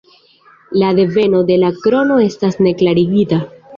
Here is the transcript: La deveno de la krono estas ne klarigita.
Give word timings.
La 0.83 0.87
deveno 1.01 1.41
de 1.51 1.57
la 1.65 1.71
krono 1.83 2.17
estas 2.31 2.59
ne 2.69 2.77
klarigita. 2.81 3.41